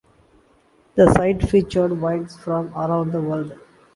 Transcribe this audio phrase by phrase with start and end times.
[0.95, 3.53] The site featured wines from around the world.